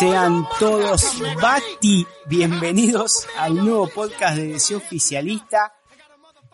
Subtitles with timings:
[0.00, 5.74] Sean todos Bati bienvenidos al nuevo podcast de Deseo Oficialista,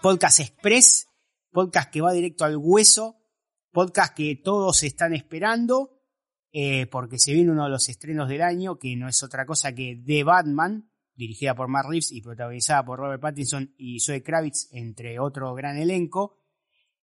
[0.02, 1.06] Podcast Express,
[1.52, 3.23] podcast que va directo al hueso,
[3.70, 6.02] podcast que todos están esperando,
[6.51, 9.73] eh, porque se viene uno de los estrenos del año, que no es otra cosa
[9.73, 14.70] que The Batman, dirigida por Matt Reeves y protagonizada por Robert Pattinson y Zoe Kravitz,
[14.73, 16.40] entre otro gran elenco.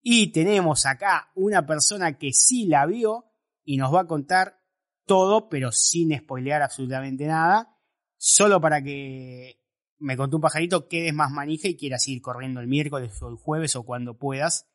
[0.00, 3.26] Y tenemos acá una persona que sí la vio
[3.62, 4.61] y nos va a contar
[5.06, 7.76] todo, pero sin spoilear absolutamente nada,
[8.16, 9.58] solo para que
[9.98, 13.36] me contó un pajarito quedes más manija y quieras ir corriendo el miércoles o el
[13.36, 14.68] jueves o cuando puedas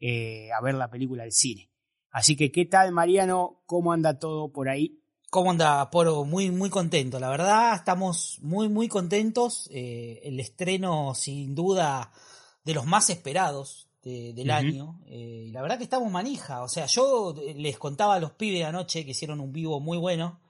[0.00, 1.70] eh, a ver la película del cine.
[2.10, 3.62] Así que, ¿qué tal, Mariano?
[3.66, 5.00] ¿Cómo anda todo por ahí?
[5.30, 6.24] ¿Cómo anda, Poro?
[6.24, 7.18] Muy, muy contento.
[7.18, 9.68] La verdad, estamos muy, muy contentos.
[9.72, 12.12] Eh, el estreno, sin duda,
[12.64, 15.00] de los más esperados de, del año.
[15.06, 16.62] Eh, y la verdad que estamos manija.
[16.62, 19.98] O sea, yo eh, les contaba a los pibes anoche que hicieron un vivo muy
[19.98, 20.40] bueno.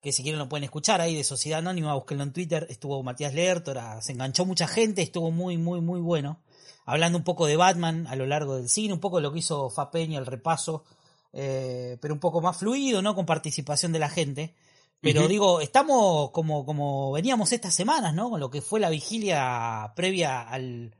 [0.00, 2.66] Que si quieren lo pueden escuchar ahí de Sociedad Anónima, búsquenlo en Twitter.
[2.70, 6.40] Estuvo Matías Lertora, se enganchó mucha gente, estuvo muy, muy, muy bueno.
[6.84, 9.40] Hablando un poco de Batman a lo largo del cine, un poco de lo que
[9.40, 10.84] hizo Fa Peña, el repaso,
[11.32, 13.14] eh, pero un poco más fluido, ¿no?
[13.14, 14.54] Con participación de la gente.
[15.00, 18.30] Pero digo, estamos como, como veníamos estas semanas, ¿no?
[18.30, 20.94] Con lo que fue la vigilia previa al,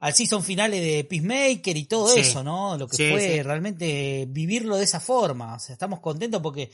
[0.00, 2.20] al season finale de Peacemaker y todo Sí.
[2.20, 2.76] eso, ¿no?
[2.76, 3.42] Lo que Sí, fue sí.
[3.42, 5.54] realmente vivirlo de esa forma.
[5.54, 6.70] O sea, estamos contentos porque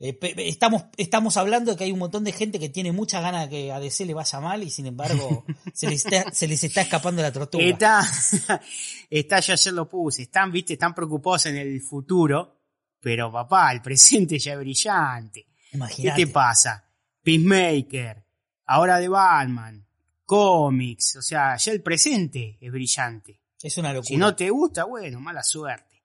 [0.00, 3.44] eh, estamos, estamos hablando de que hay un montón de gente que tiene muchas ganas
[3.44, 6.62] de que a DC le vaya mal y sin embargo se, les está, se les
[6.62, 7.64] está escapando la tortuga.
[7.64, 8.00] Está,
[9.10, 12.60] está, yo ayer lo puse, están, viste, están preocupados en el futuro,
[13.00, 15.46] pero papá, el presente ya es brillante.
[15.70, 16.26] ¿Qué Imagínate.
[16.26, 16.84] te pasa?
[17.22, 18.24] Peacemaker,
[18.66, 19.84] ahora de Batman,
[20.28, 23.40] cómics, o sea, ya el presente es brillante.
[23.62, 24.08] Es una locura.
[24.08, 26.04] Si no te gusta, bueno, mala suerte.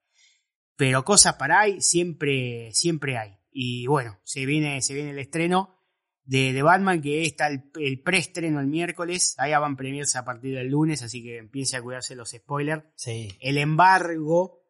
[0.77, 3.37] Pero cosas para ahí siempre, siempre hay.
[3.51, 5.77] Y bueno, se viene, se viene el estreno
[6.23, 9.35] de, de Batman, que está el, el preestreno el miércoles.
[9.39, 12.85] Ahí van premierse a partir del lunes, así que empiece a cuidarse los spoilers.
[12.95, 13.27] Sí.
[13.41, 14.63] El embargo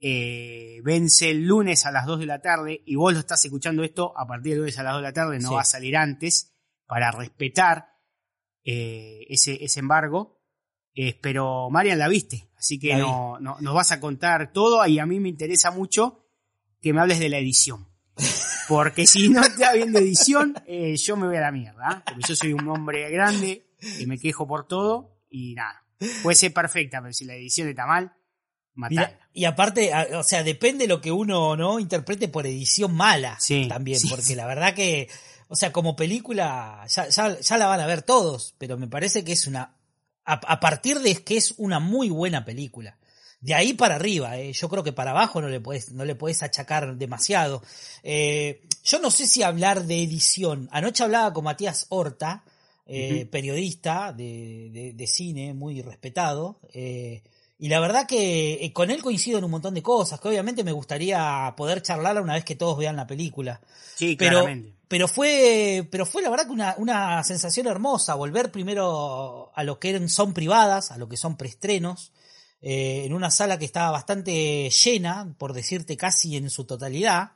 [0.00, 3.84] eh, vence el lunes a las 2 de la tarde y vos lo estás escuchando
[3.84, 5.54] esto a partir del lunes a las 2 de la tarde, no Sí.
[5.54, 6.52] va a salir antes
[6.84, 7.97] para respetar
[8.70, 10.36] eh, ese, ese embargo.
[10.94, 14.98] Eh, pero Marian la viste, así que no, no- nos vas a contar todo y
[14.98, 16.26] a mí me interesa mucho
[16.80, 17.86] que me hables de la edición.
[18.68, 21.84] Porque si no te va bien de edición, eh, yo me voy a la mierda.
[21.98, 22.02] ¿eh?
[22.04, 23.70] Porque yo soy un hombre grande
[24.00, 25.84] y me quejo por todo y nada.
[26.22, 28.12] Puede ser perfecta, pero si la edición está mal,
[28.74, 33.66] Mira, y aparte, o sea, depende lo que uno no interprete por edición mala Sí,
[33.68, 34.34] también, sí, porque sí.
[34.36, 35.08] la verdad que,
[35.48, 39.24] o sea, como película ya, ya, ya la van a ver todos, pero me parece
[39.24, 39.74] que es una,
[40.24, 42.98] a, a partir de que es una muy buena película.
[43.40, 46.16] De ahí para arriba, eh, yo creo que para abajo no le puedes, no le
[46.16, 47.62] puedes achacar demasiado.
[48.02, 50.68] Eh, yo no sé si hablar de edición.
[50.72, 52.42] Anoche hablaba con Matías Horta,
[52.86, 56.58] eh, periodista de, de- de cine, muy respetado.
[56.72, 57.22] eh,
[57.58, 60.62] y la verdad que eh, con él coincido en un montón de cosas, que obviamente
[60.62, 63.60] me gustaría poder charlar una vez que todos vean la película.
[63.96, 64.74] Sí, Pero, claramente.
[64.86, 69.80] pero fue, pero fue la verdad que una, una sensación hermosa, volver primero a lo
[69.80, 72.12] que eran, son privadas, a lo que son preestrenos,
[72.62, 77.32] eh, en una sala que estaba bastante llena, por decirte casi en su totalidad.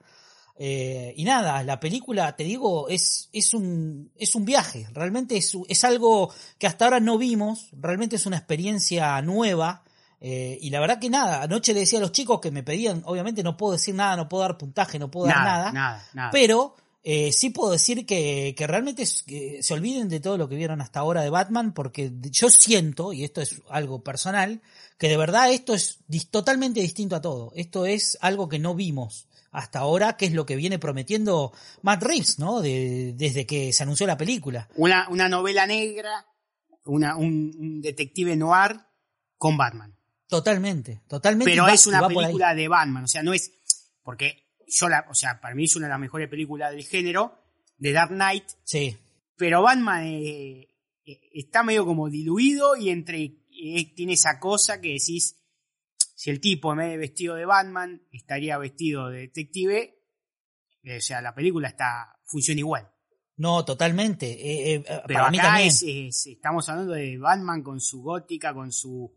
[0.57, 5.57] Eh, y nada, la película, te digo, es, es un, es un viaje, realmente es,
[5.69, 9.83] es algo que hasta ahora no vimos, realmente es una experiencia nueva.
[10.25, 13.03] Eh, y la verdad que nada, anoche le decía a los chicos que me pedían,
[13.07, 16.09] obviamente no puedo decir nada, no puedo dar puntaje, no puedo dar Nada, nada, nada,
[16.15, 16.31] nada.
[16.31, 20.55] pero eh, sí puedo decir que, que realmente que se olviden de todo lo que
[20.55, 24.63] vieron hasta ahora de Batman, porque yo siento, y esto es algo personal,
[24.99, 27.51] que de verdad esto es dis- totalmente distinto a todo.
[27.57, 31.53] Esto es algo que no vimos hasta ahora, que es lo que viene prometiendo
[31.83, 32.61] Matt Reeves, ¿no?
[32.61, 34.69] De- desde que se anunció la película.
[34.77, 36.25] Una, una novela negra,
[36.85, 38.81] una, un, un detective noir
[39.39, 39.97] con Batman.
[40.37, 41.51] Totalmente, totalmente.
[41.53, 43.53] Pero va- es una película de Batman, o sea, no es.
[44.03, 45.05] Porque yo la.
[45.11, 47.39] O sea, para mí es una de las mejores películas del género,
[47.77, 48.97] de Dark Knight, Sí,
[49.37, 50.69] pero Batman eh,
[51.05, 55.37] eh, está medio como diluido y entre eh, tiene esa cosa que decís,
[56.15, 59.99] si el tipo en vez de vestido de Batman estaría vestido de detective,
[60.83, 62.89] eh, o sea, la película está funciona igual.
[63.37, 64.83] No, totalmente.
[65.07, 65.69] Pero para mí también.
[65.69, 69.13] es- es- estamos hablando de Batman con su gótica, con su,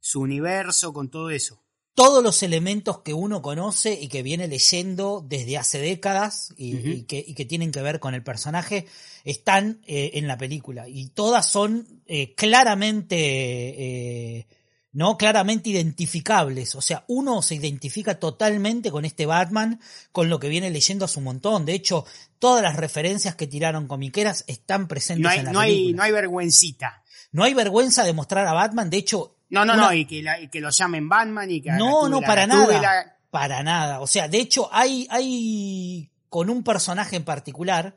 [0.00, 1.62] su universo, con todo eso.
[1.94, 7.22] todos los elementos que uno conoce y que viene leyendo desde hace décadas y, que,
[7.26, 8.86] y que tienen que ver con el personaje
[9.24, 10.88] están eh, en la película.
[10.88, 14.46] Y todas son eh, claramente eh,
[14.92, 16.74] no claramente identificables.
[16.74, 19.78] O sea uno se identifica totalmente con este Batman
[20.10, 21.66] con lo que viene leyendo hace un montón.
[21.66, 22.06] De hecho
[22.38, 25.96] todas las referencias que tiraron comiqueras están presentes No hay, en la no hay, película.
[25.96, 27.04] no hay vergüencita.
[27.32, 28.88] no hay vergüenza de mostrar a Batman.
[28.88, 31.60] De hecho No, no, una- no, y que, la- y que lo llamen Batman y
[31.60, 33.16] que no, no, para nada.
[33.30, 34.00] Para nada.
[34.00, 37.96] O sea, de hecho, hay, hay con un personaje en particular,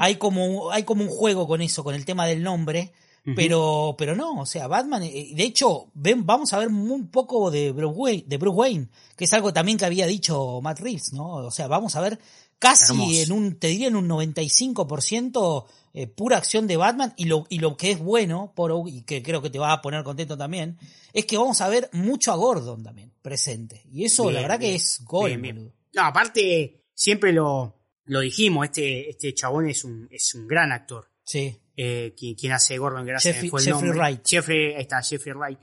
[0.00, 2.92] hay como, hay como un juego con eso, con el tema del nombre.
[3.36, 7.50] Pero, pero no, o sea, Batman, eh, de hecho, ven, vamos a ver un poco
[7.50, 11.14] de Bruce, Wayne, de Bruce Wayne, que es algo también que había dicho Matt Reeves,
[11.14, 11.28] ¿no?
[11.36, 12.18] O sea, vamos a ver
[12.58, 13.22] casi Hermoso.
[13.22, 17.60] en un, te diría en un 95% eh, pura acción de Batman y lo, y
[17.60, 20.76] lo que es bueno, por, y que creo que te va a poner contento también,
[21.12, 23.82] es que vamos a ver mucho a Gordon también presente.
[23.90, 24.72] Y eso Bien, la verdad bien.
[24.72, 25.72] que es gol, Bien.
[25.94, 31.08] No, aparte, siempre lo, lo dijimos, este, este chabón es un, es un gran actor.
[31.22, 31.56] Sí.
[31.76, 33.98] Eh, quien, quien hace Gordon, gracias, Jeffrey- fue el Jeffrey nombre.
[34.06, 34.20] Wright.
[34.26, 35.58] Jeffrey, ahí está, Jeffrey Wright.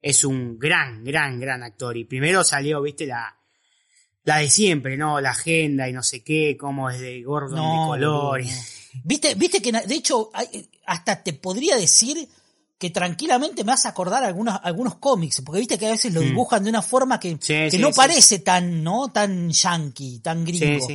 [0.00, 1.96] Es un gran, gran, gran actor.
[1.96, 3.36] Y primero salió, viste, la,
[4.24, 5.20] la de siempre, ¿no?
[5.20, 8.42] La agenda y no sé qué, cómo es de Gordon No, de color.
[8.42, 8.50] no.
[9.04, 10.30] Viste, viste que de hecho
[10.86, 12.28] hasta te podría decir
[12.78, 16.24] que tranquilamente me hace acordar algunos, algunos cómics, porque viste que a veces lo Mm.
[16.24, 17.94] dibujan de una forma que, Sí, que sí, no sí.
[17.96, 19.08] parece tan, ¿no?
[19.12, 20.86] tan yankee, tan gringo.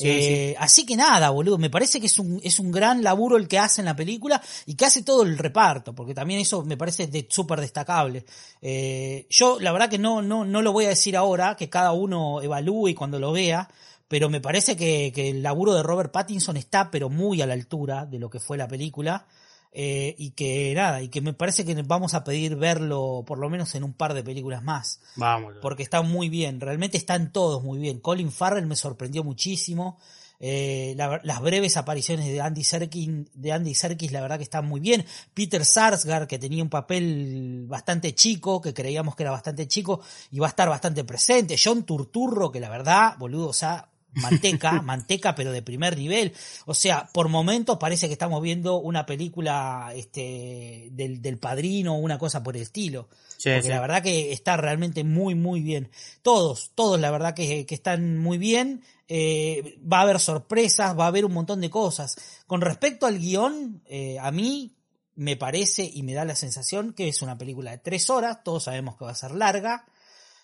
[0.00, 3.48] Eh, Así que nada, boludo, me parece que es un, es un gran laburo el
[3.48, 6.76] que hace en la película y que hace todo el reparto, porque también eso me
[6.76, 8.24] parece de, súper destacable.
[8.62, 11.92] Eh, yo la verdad que no, no, no lo voy a decir ahora, que cada
[11.92, 13.68] uno evalúe cuando lo vea,
[14.08, 17.54] pero me parece que, que el laburo de Robert Pattinson está pero muy a la
[17.54, 19.26] altura de lo que fue la película.
[19.72, 23.48] Eh, y que nada, y que me parece que vamos a pedir verlo por lo
[23.50, 25.54] menos en un par de películas más Vamos.
[25.60, 28.00] porque está muy bien, realmente están todos muy bien.
[28.00, 29.98] Colin Farrell me sorprendió muchísimo.
[30.40, 34.66] Eh, la- las breves apariciones de Andy Serkis, de Andy Serkis, la verdad que están
[34.68, 35.04] muy bien.
[35.34, 40.00] Peter Sarsgaard, que tenía un papel bastante chico, que creíamos que era bastante chico,
[40.30, 41.56] y va a estar bastante presente.
[41.62, 43.88] John Turturro, que la verdad, boludo, o sea,
[44.22, 46.32] manteca, manteca, pero de primer nivel.
[46.66, 51.98] O sea, por momentos parece que estamos viendo una película este, del, del padrino o
[51.98, 53.08] una cosa por el estilo.
[53.36, 53.68] Sí, Porque sí.
[53.68, 55.90] la verdad que está realmente muy, muy bien.
[56.22, 58.82] Todos, todos la verdad que, que están muy bien.
[59.08, 62.42] Eh, va a haber sorpresas, va a haber un montón de cosas.
[62.46, 64.74] Con respecto al guion, eh, a mí
[65.14, 68.44] me parece y me da la sensación que es una película de tres horas.
[68.44, 69.86] Todos sabemos que va a ser larga.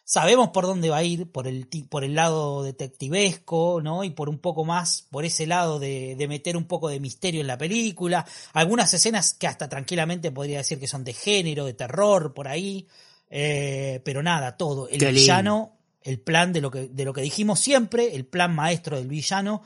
[0.07, 4.05] Sabemos por dónde va a ir, por el, por el lado detectivesco, ¿no?
[4.05, 7.41] Y por un poco más, por ese lado de, de meter un poco de misterio
[7.41, 8.27] en la película.
[8.53, 12.87] Algunas escenas que hasta tranquilamente podría decir que son de género, de terror, por ahí.
[13.31, 14.89] Eh, pero nada, todo.
[14.89, 15.21] El Qué lindo.
[15.21, 15.73] villano,
[16.03, 19.63] el plan de lo que, de lo que dijimos siempre, el plan maestro del villano,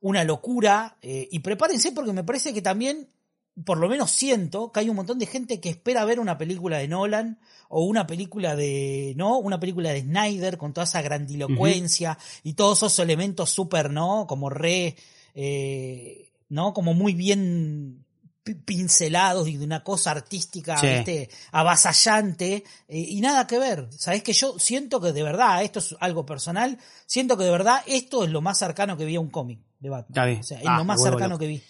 [0.00, 0.96] una locura.
[1.02, 3.08] eh, y prepárense porque me parece que también,
[3.64, 6.78] por lo menos siento, que hay un montón de gente que espera ver una película
[6.78, 7.38] de Nolan
[7.68, 9.38] o una película de, ¿no?
[9.38, 14.26] Una película de Snyder con toda esa grandilocuencia y todos esos elementos súper, ¿no?
[14.26, 14.96] Como re,
[15.34, 16.72] eh, ¿no?
[16.72, 18.04] Como muy bien
[18.42, 20.86] pi- pincelados y de una cosa artística, Sí.
[20.86, 21.28] ¿viste?
[21.52, 23.88] avasallante eh, y nada que ver.
[23.90, 27.82] Sabes que yo siento que de verdad, esto es algo personal, siento que de verdad
[27.86, 30.38] esto es lo más cercano que vi a un cómic de Batman.
[30.40, 31.62] O sea, es Ah, lo más cercano que vi.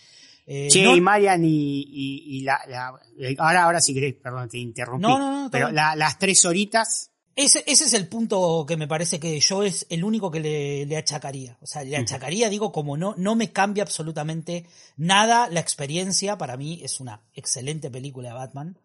[0.46, 1.48] Eh, Che, no- y Marian y,
[1.82, 3.00] y, y la, la-
[3.38, 5.02] ahora, ahora si querés, perdón, te interrumpí.
[5.06, 8.88] No, no, no, pero la- las tres horitas, Ese, ese es el punto que me
[8.88, 11.56] parece que yo es el único que le, le achacaría.
[11.62, 14.66] O sea, le achacaría, digo, como no, no me cambia absolutamente
[14.96, 16.36] nada la experiencia.
[16.36, 18.78] Para mí es una excelente película de Batman.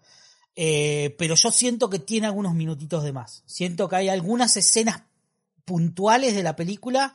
[0.55, 3.43] Eh, pero yo siento que tiene algunos minutitos de más.
[3.45, 5.01] Siento que hay algunas escenas
[5.65, 7.13] puntuales de la película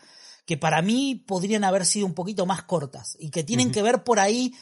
[0.51, 4.03] que para mí podrían haber sido un poquito más cortas y que tienen que ver
[4.03, 4.53] por ahí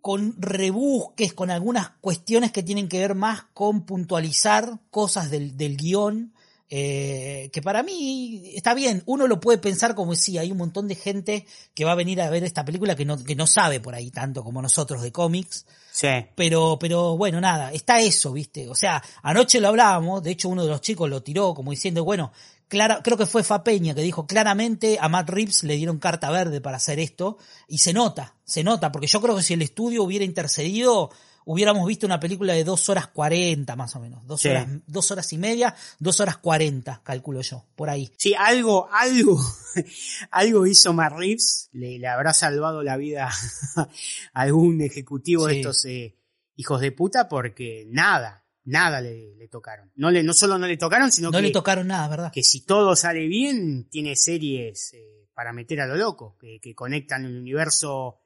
[0.00, 5.76] con rebusques, con algunas cuestiones que tienen que ver más con puntualizar cosas del, del
[5.76, 6.34] guion,
[6.72, 10.86] eh, que para mí está bien, uno lo puede pensar como si hay un montón
[10.86, 13.80] de gente que va a venir a ver esta película que no, que no sabe
[13.80, 16.06] por ahí tanto como nosotros de cómics, sí.
[16.36, 18.68] pero, pero bueno, nada, está eso, ¿viste?
[18.68, 22.04] O sea, anoche lo hablábamos, de hecho uno de los chicos lo tiró como diciendo,
[22.04, 22.30] bueno,
[22.68, 26.30] clara, creo que fue Fa Peña que dijo claramente a Matt Reeves le dieron carta
[26.30, 27.36] verde para hacer esto,
[27.66, 31.10] y se nota, se nota, porque yo creo que si el estudio hubiera intercedido,
[31.44, 34.26] hubiéramos visto una película de dos horas cuarenta más o menos.
[34.26, 34.48] Dos, Sí.
[34.48, 38.12] horas, dos horas y media, dos horas cuarenta, calculo yo, por ahí.
[38.16, 39.38] Sí, algo, algo,
[40.30, 43.28] algo hizo Matt Reeves, le, le habrá salvado la vida
[43.76, 43.88] a
[44.32, 46.16] algún ejecutivo de estos eh,
[46.56, 49.90] hijos de puta porque nada, nada le, le tocaron.
[49.96, 52.32] No, le, no solo no le tocaron, sino No que, le tocaron nada, ¿verdad?
[52.32, 56.74] que si todo sale bien, tiene series eh, para meter a lo loco, que, que
[56.74, 58.18] conectan el universo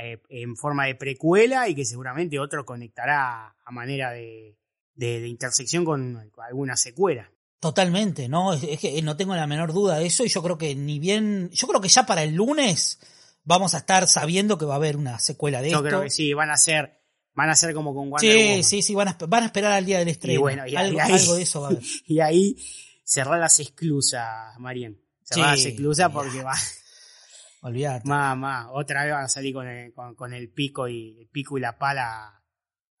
[0.00, 4.56] eh, en forma de precuela y que seguramente otro conectará a manera de,
[4.94, 7.30] de- de intersección con alguna secuela.
[7.60, 8.52] Totalmente, ¿no?
[8.54, 10.98] Es, es que no tengo la menor duda de eso y yo creo que ni
[10.98, 12.98] bien, yo creo que ya para el lunes
[13.44, 15.88] vamos a estar sabiendo que va a haber una secuela de Yo esto.
[15.88, 16.98] creo que sí, van a ser,
[17.34, 18.64] van a ser como con Wonder Sí, Woman.
[18.64, 20.40] sí, sí, van a, van a esperar al día del estreno.
[20.40, 21.82] bueno, y algo, ahí- algo de eso va a haber.
[22.06, 22.56] Y ahí
[23.04, 24.98] cerrar las exclusas, Marian.
[25.22, 26.12] Cerrar Sí, las exclusas ya.
[26.12, 26.54] porque va,
[27.62, 28.06] Olvídate.
[28.08, 31.28] más, más, otra vez van a salir con el, con, con el pico y el
[31.28, 32.42] pico y la pala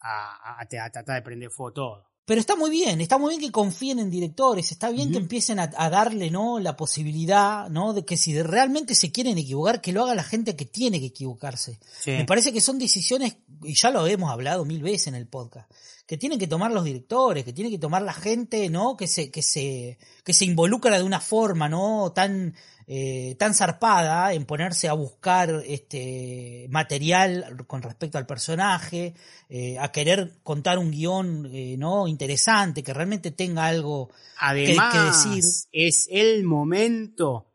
[0.00, 2.08] a- a- a tratar de prender fuego todo.
[2.24, 5.58] Pero está muy bien, está muy bien que confíen en directores, está bien que empiecen
[5.58, 6.60] a, a darle, ¿no?
[6.60, 7.92] La posibilidad, ¿no?
[7.94, 11.06] De que si realmente se quieren equivocar, que lo haga la gente que tiene que
[11.06, 11.80] equivocarse.
[12.00, 12.12] Sí.
[12.12, 15.68] Me parece que son decisiones, y ya lo hemos hablado mil veces en el podcast,
[16.12, 18.98] que tienen que tomar los directores, que tiene que tomar la gente, ¿no?
[18.98, 22.12] Que se, que se, que se involucra de una forma, ¿no?
[22.12, 22.54] Tan,
[22.86, 29.14] eh, tan zarpada en ponerse a buscar este material con respecto al personaje,
[29.48, 32.06] eh, a querer contar un guion, eh, ¿no?
[32.06, 35.44] Interesante, que realmente tenga algo Además, que decir.
[35.72, 37.46] es el momento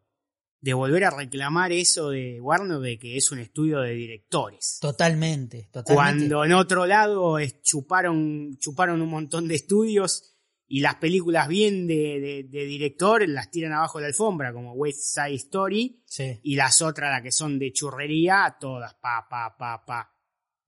[0.60, 4.80] de volver a reclamar eso de Warner de que es un estudio de directores.
[4.82, 5.94] totalmente, totalmente.
[5.94, 10.34] Cuando en otro lado es- chuparon, chuparon un montón de estudios
[10.70, 14.74] y las películas bien de, de, de director las tiran abajo de la alfombra, como
[14.74, 16.40] West Side Story, Sí.
[16.44, 20.12] y las otras, las que son de churrería, todas pa, pa, pa, pa.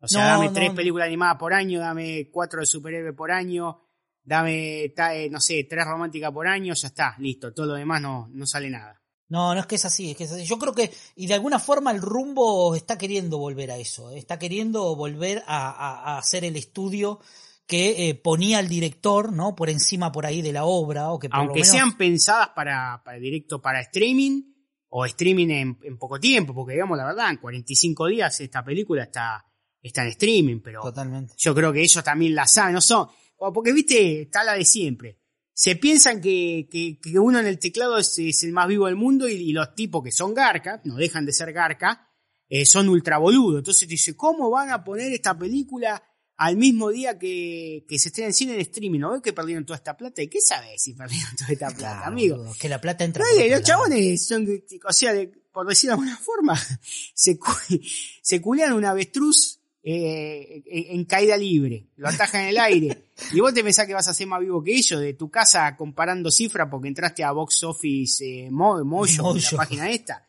[0.02, 0.76] O sea, No, dame no, tres no.
[0.76, 3.82] películas animadas por año, dame cuatro de superhéroe por año,
[4.24, 7.52] dame, ta- eh, no sé, tres románticas por año, ya está, listo.
[7.54, 9.02] Todo lo demás no, no sale nada.
[9.30, 10.44] No, no es que es así, es que es así.
[10.46, 14.18] Yo creo que, y de alguna forma el rumbo está queriendo volver a eso, ¿eh?
[14.18, 17.20] está queriendo volver a, a- a hacer el estudio
[17.68, 19.56] que eh, ponía al director, ¿no?
[19.56, 22.50] Por encima por ahí de la obra, o que por lo Aunque menos- sean pensadas
[22.56, 24.42] para, para directo para streaming
[24.90, 29.04] o streaming en, en poco tiempo, porque digamos la verdad, en 45 días esta película
[29.04, 29.46] está,
[29.80, 31.36] está en streaming, pero Totalmente.
[31.38, 33.08] yo creo que ellos también la saben, no son,
[33.54, 35.19] porque viste, está la de siempre.
[35.62, 38.96] Se piensan que, que, que uno en el teclado es, es el más vivo del
[38.96, 42.08] mundo y, y los tipos que son garca, no dejan de ser garca,
[42.48, 43.58] eh, son ultra boludos.
[43.60, 46.02] Entonces te dice, ¿cómo van a poner esta película
[46.38, 49.02] al mismo día que, que se estrena en cine en streaming?
[49.02, 50.22] ¿No ves que perdieron toda esta plata?
[50.22, 52.56] ¿Y qué sabes si perdieron toda esta plata, Claro, amigo?
[52.58, 53.26] que la plata entra.
[53.30, 54.48] Dale, los chabones son,
[54.88, 55.12] o sea,
[55.52, 56.58] por decirlo de alguna forma,
[57.14, 57.38] se,
[58.22, 63.06] se culean un avestruz eh, en, caída libre, lo atajan en el aire.
[63.34, 65.76] Y vos te pensás que vas a ser más vivo que ellos, de tu casa
[65.76, 69.38] comparando cifras porque entraste a Box Office eh, Mo- Mojo, Mojo.
[69.52, 70.26] la página esta.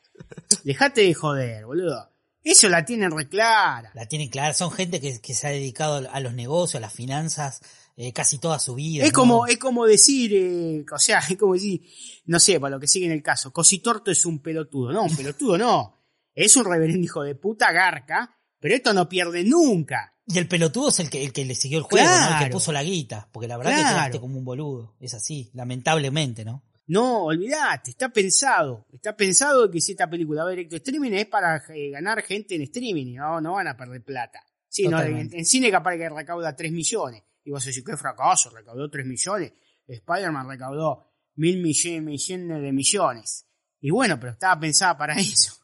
[0.64, 2.10] Dejate de joder, boludo.
[2.42, 3.90] Eso la tienen reclara.
[3.94, 6.92] La tienen clara, son gente que, que se ha dedicado a los negocios, a las
[6.92, 7.60] finanzas,
[7.96, 9.04] eh, casi toda su vida.
[9.04, 9.18] Es ¿no?
[9.20, 11.82] como, es como decir, eh, o sea, es como decir,
[12.26, 14.90] no sé, para lo que sigue en el caso, Cositorto es un pelotudo.
[14.92, 15.96] No, un pelotudo no.
[16.34, 20.14] Es un reverendo hijo de puta garca, pero esto no pierde nunca.
[20.26, 22.38] Y el pelotudo es el que, el que le siguió el juego, ¿no?
[22.38, 23.28] El que puso la guita.
[23.32, 23.96] Porque la verdad que Claro.
[23.96, 24.94] quedaste como un boludo.
[25.00, 26.62] Es así, lamentablemente, ¿no?
[26.86, 28.86] No, olvidate, está pensado.
[28.92, 32.54] Está pensado que si esta película va directo a streaming es para eh, ganar gente
[32.54, 34.40] en streaming, no, no van a perder plata.
[34.68, 37.22] Sí, no, en, en cine capaz que recauda 3 millones.
[37.44, 39.52] Y vos decís, qué fracaso, recaudó 3 millones.
[39.86, 43.46] Spider-Man recaudó mil millones, millones de millones.
[43.80, 45.54] Y bueno, pero estaba pensada para eso.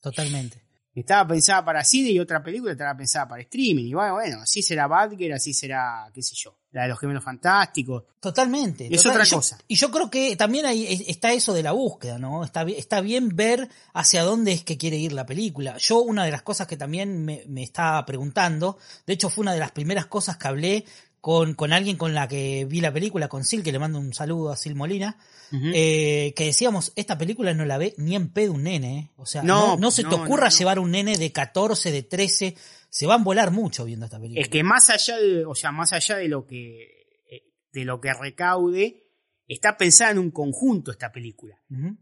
[0.00, 0.62] Totalmente.
[1.00, 3.84] Estaba pensada para cine y otra película estaba pensada para streaming.
[3.86, 7.24] Y bueno, bueno, así será Badger, así será, qué sé yo, la de los gemelos
[7.24, 8.04] fantásticos.
[8.20, 8.86] Totalmente.
[8.92, 9.58] Es Total- otra y yo- cosa.
[9.68, 12.44] Y yo creo que también ahí es- está eso de la búsqueda, ¿no?
[12.44, 15.76] Está, está bien ver hacia dónde es que quiere ir la película.
[15.78, 19.52] Yo una de las cosas que también me, me estaba preguntando, de hecho fue una
[19.54, 20.84] de las primeras cosas que hablé
[21.20, 24.14] con, con alguien con la que vi la película, con Sil, que le mando un
[24.14, 25.16] saludo a Sil Molina,
[25.52, 29.10] eh, que decíamos, esta película no la ve ni en pedo un nene, ¿eh?
[29.16, 30.56] O sea, No, no, no se te ocurra no, no.
[30.58, 32.54] llevar un nene de 14, de 13,
[32.88, 34.40] se van a volar mucho viendo esta película.
[34.40, 36.82] Es que más allá de, o sea, más allá de lo que,
[37.30, 39.08] eh, de lo que recaude,
[39.48, 41.58] está pensada en un conjunto esta película.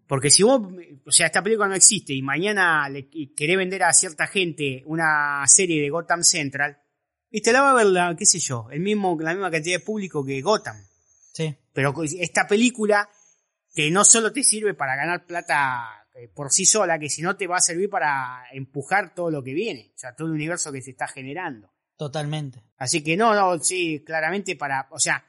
[0.07, 0.61] Porque si vos,
[1.07, 5.45] o sea, esta película no existe y mañana le querés vender a cierta gente una
[5.47, 6.77] serie de Gotham Central,
[7.37, 9.79] y te la va a ver la, qué sé yo, el mismo, la misma cantidad
[9.79, 10.83] de público que Gotham.
[11.35, 11.55] Sí.
[11.75, 13.11] Pero esta película
[13.75, 17.47] que no solo te sirve para ganar plata eh, por sí sola, que sino te
[17.47, 20.81] va a servir para empujar todo lo que viene, o sea, todo el universo que
[20.81, 21.71] se está generando.
[21.99, 22.63] Totalmente.
[22.79, 25.23] Así que no, no, sí, claramente para, o sea,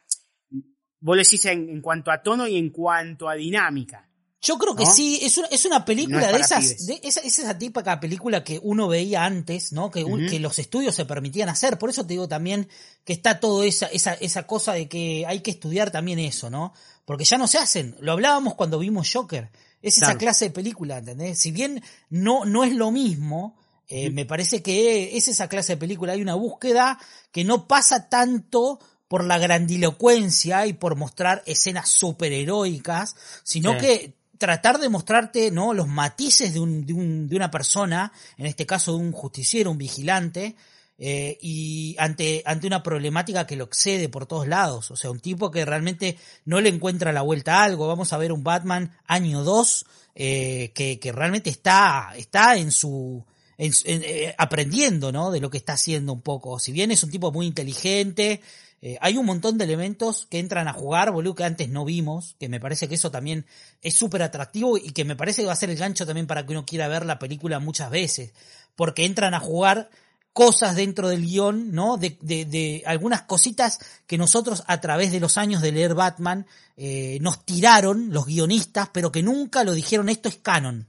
[1.01, 4.06] vos lo decís en, en cuanto a tono y en cuanto a dinámica.
[4.41, 4.93] Yo creo que ¿No?
[4.93, 7.99] sí, es una, es una película No es de esas, de esa, es esa típica
[7.99, 9.89] película que uno veía antes, ¿no?
[9.89, 11.79] Que, que los estudios se permitían hacer.
[11.79, 12.69] Por eso te digo también
[13.03, 16.73] que está todo esa, esa, esa cosa de que hay que estudiar también eso, ¿no?
[17.05, 17.95] Porque ya no se hacen.
[17.99, 19.49] Lo hablábamos cuando vimos Joker.
[19.81, 21.39] Es esa clase de película, ¿entendés?
[21.39, 25.77] Si bien no, no es lo mismo, eh, me parece que es esa clase de
[25.77, 26.13] película.
[26.13, 26.99] Hay una búsqueda
[27.31, 33.77] que no pasa tanto por la grandilocuencia y por mostrar escenas superheroicas, sino Sí.
[33.79, 38.45] que tratar de mostrarte no los matices de, un, de, un- de una persona, en
[38.45, 40.55] este caso de un justiciero, un vigilante,
[40.99, 44.89] eh, y ante, ante una problemática que lo excede por todos lados.
[44.89, 47.87] O sea, un tipo que realmente no le encuentra la vuelta a algo.
[47.87, 53.23] Vamos a ver un Batman año 2 eh, que, que realmente está, está en su...
[53.59, 55.29] eh, aprendiendo, ¿no?
[55.29, 56.57] De lo que está haciendo un poco.
[56.57, 58.41] Si bien es un tipo muy inteligente,
[58.81, 62.35] eh, hay un montón de elementos que entran a jugar, boludo, que antes no vimos,
[62.39, 63.45] que me parece que eso también
[63.81, 66.45] es súper atractivo y que me parece que va a ser el gancho también para
[66.45, 68.33] que uno quiera ver la película muchas veces,
[68.75, 69.89] porque entran a jugar
[70.31, 71.97] cosas dentro del guion, ¿no?
[71.97, 76.45] De, de, de algunas cositas que nosotros a través de los años de leer Batman
[76.75, 80.87] eh, nos tiraron los guionistas, pero que nunca lo dijeron esto es canon.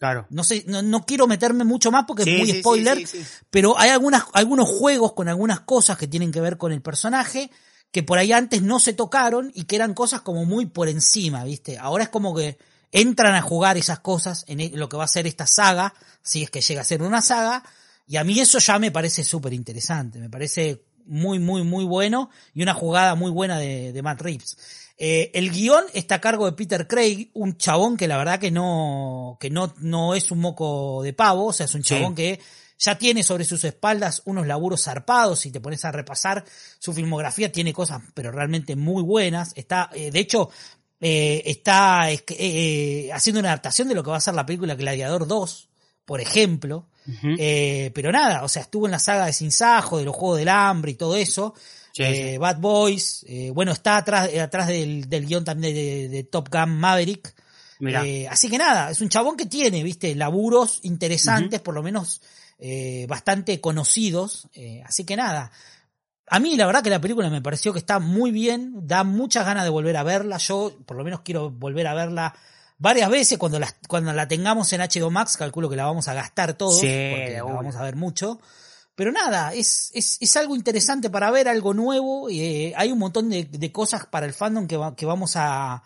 [0.00, 0.26] Claro.
[0.30, 3.22] No sé, no, no quiero meterme mucho más porque Sí, es muy sí, spoiler, sí,
[3.50, 7.50] pero hay algunas, algunos juegos con algunas cosas que tienen que ver con el personaje
[7.92, 11.44] que por ahí antes no se tocaron y que eran cosas como muy por encima,
[11.44, 11.76] ¿viste?
[11.76, 12.56] Ahora es como que
[12.92, 15.92] entran a jugar esas cosas en e- lo que va a ser esta saga,
[16.22, 17.62] si es que llega a ser una saga,
[18.06, 22.30] y a mí eso ya me parece súper interesante, me parece muy, muy, muy bueno
[22.54, 24.56] y una jugada muy buena de, de Matt Reeves.
[25.02, 28.50] Eh, el guion está a cargo de Peter Craig, un chabón que la verdad que
[28.50, 31.94] no, que no, no es un moco de pavo, o sea, es un Sí.
[31.94, 32.38] chabón que
[32.78, 36.44] ya tiene sobre sus espaldas unos laburos zarpados, si te pones a repasar
[36.78, 39.52] su filmografía, tiene cosas, pero realmente muy buenas.
[39.56, 40.50] Está, eh, de hecho,
[41.00, 42.36] eh, está es que,
[43.06, 45.68] eh, haciendo una adaptación de lo que va a ser la película Gladiador 2,
[46.04, 46.88] por ejemplo.
[47.38, 50.38] Eh, pero nada, o sea, estuvo en la saga de Sin Sajo, de los Juegos
[50.38, 51.54] del Hambre y todo eso.
[52.06, 52.38] Sí, Eh, sí.
[52.38, 56.76] Bad Boys, eh, bueno, está atrás, eh, atrás del, del guion también de, Top Gun
[56.78, 57.34] Maverick.
[58.04, 62.20] Eh, así que nada, es un chabón que tiene, viste, laburos interesantes, por lo menos
[62.58, 64.48] eh, bastante conocidos.
[64.52, 65.50] eh, así que nada.
[66.32, 69.44] A mí la verdad que la película me pareció que está muy bien, da muchas
[69.46, 70.36] ganas de volver a verla.
[70.36, 72.34] Yo por lo menos quiero volver a verla
[72.78, 76.14] varias veces cuando la, cuando la tengamos en HBO Max, calculo que la vamos a
[76.14, 78.40] gastar todos, Sí, porque la vamos a ver mucho.
[79.00, 82.28] Pero nada, es, es, es algo interesante para ver, algo nuevo.
[82.28, 85.82] eh, hay un montón de, de cosas para el fandom que, va- que vamos a,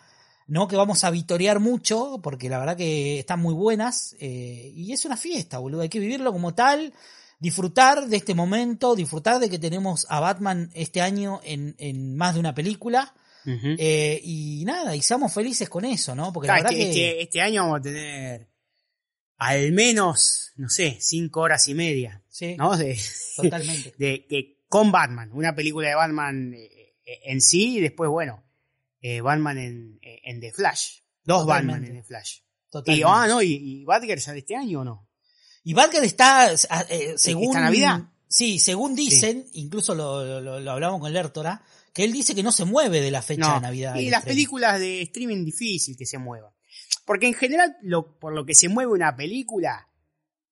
[0.47, 0.67] ¿no?
[0.67, 4.17] Que vamos a vitorear mucho, porque la verdad que están muy buenas.
[4.19, 5.79] eh, y es una fiesta, boludo.
[5.83, 6.91] Hay que vivirlo como tal,
[7.39, 12.33] disfrutar de este momento, disfrutar de que tenemos a Batman este año en, en más
[12.33, 13.13] de una película.
[13.79, 16.33] Eh, y nada, y seamos felices con eso, ¿no?
[16.33, 17.07] Porque la verdad este, que.
[17.11, 18.47] este- este año vamos a tener
[19.37, 22.75] al menos, no sé, cinco horas y media, Sí, ¿no?
[22.75, 22.99] De,
[23.35, 23.93] totalmente.
[23.99, 28.43] de, que con Batman, una película de Batman eh, eh, en sí y después, bueno,
[29.01, 30.99] eh, Batman en, en The Flash.
[31.23, 31.73] Dos Totalmente.
[31.73, 32.37] Batman en The Flash.
[32.37, 33.05] Y, totalmente.
[33.07, 35.07] ah, no, y, y Batgirl sale este año o no?
[35.63, 36.51] Y Batgirl está,
[36.89, 37.45] eh, según...
[37.49, 38.01] ¿Esta Navidad?
[38.27, 42.51] Sí, según dicen, incluso lo, lo, lo hablamos con Lertora, que él dice que no
[42.51, 43.53] se mueve de la fecha No.
[43.55, 43.95] de Navidad.
[43.95, 44.35] Y las estreno.
[44.35, 46.51] películas de streaming difícil que se muevan.
[47.05, 49.87] Porque en general, lo, por lo que se mueve una película,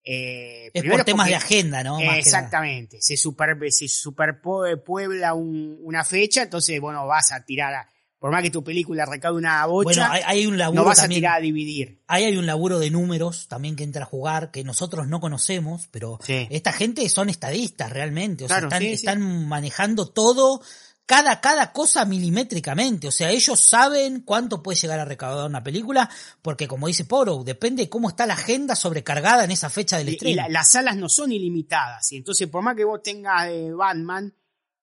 [0.04, 2.00] eh, Es por temas porque- de agenda, ¿no?
[2.00, 2.18] Más.
[2.18, 7.90] Exactamente, se, super, se superpuebla un- una fecha, entonces, bueno, vas a tirar, a-
[8.20, 11.02] por más que tu película recaude una Bueno, bocha, hay, hay un laburo no vas
[11.04, 12.02] a tirar a dividir.
[12.08, 15.88] Ahí hay un laburo de números también que entra a jugar, que nosotros no conocemos,
[15.92, 16.48] pero Sí.
[16.50, 18.94] esta gente son estadistas realmente, o sea, Claro, están, sí, sí.
[18.94, 20.62] están manejando todo,
[21.06, 26.10] cada, cada cosa milimétricamente, o sea, ellos saben cuánto puede llegar a recaudar una película,
[26.42, 30.08] porque como dice Poro, depende de cómo está la agenda sobrecargada en esa fecha del
[30.08, 30.36] Y, y estreno.
[30.44, 34.34] la- las salas no son ilimitadas, y entonces por más que vos tengas eh, Batman,